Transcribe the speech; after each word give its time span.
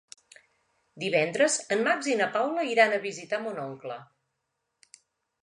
Divendres 1.03 1.57
en 1.75 1.83
Max 1.89 2.09
i 2.13 2.15
na 2.23 2.31
Paula 2.39 2.65
iran 2.71 2.97
a 2.97 3.01
visitar 3.05 3.41
mon 3.45 3.61
oncle. 3.67 4.01